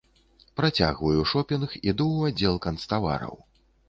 Працягваю 0.59 1.19
шопінг, 1.31 1.75
іду 1.89 2.05
ў 2.05 2.31
аддзел 2.31 2.57
канцтавараў. 2.65 3.35